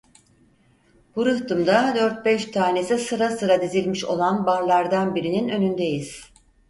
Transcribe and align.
Bu 1.15 1.25
rıhtımda 1.25 1.93
dört 1.95 2.25
beş 2.25 2.45
tanesi 2.45 2.97
sıra 2.97 3.29
sıra 3.29 3.61
dizilmiş 3.61 4.05
olan 4.05 4.45
barlardan 4.45 5.15
birinin 5.15 5.49
önündeyiz. 5.49 6.31